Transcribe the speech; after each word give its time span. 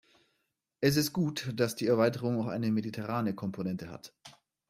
Es 0.79 0.95
ist 0.97 1.13
gut, 1.13 1.51
dass 1.53 1.75
die 1.75 1.85
Erweiterung 1.85 2.41
auch 2.41 2.47
eine 2.47 2.71
mediterrane 2.71 3.35
Komponente 3.35 3.91
hat. 3.91 4.15